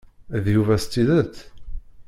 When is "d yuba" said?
0.43-0.75